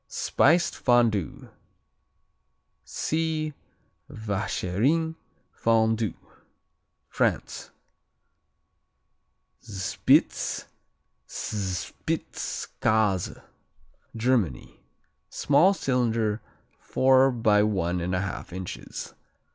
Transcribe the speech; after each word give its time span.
Spiced 0.07 0.75
Fondue 0.75 1.49
see 2.83 3.53
Vacherin 4.09 5.15
Fondu. 5.55 6.15
France 7.07 7.69
Spitz 9.59 10.65
Spitzkase 11.27 13.43
Germany 14.17 14.79
Small 15.29 15.75
cylinder, 15.75 16.41
four 16.79 17.31
by 17.31 17.61
one 17.61 18.01
and 18.01 18.15
a 18.15 18.21
half 18.21 18.51
inches. 18.51 19.13